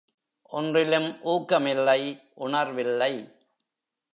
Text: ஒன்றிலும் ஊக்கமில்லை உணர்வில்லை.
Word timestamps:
ஒன்றிலும் 0.43 1.07
ஊக்கமில்லை 1.25 2.21
உணர்வில்லை. 2.33 3.13